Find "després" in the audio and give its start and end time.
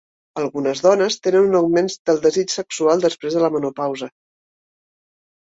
3.05-3.37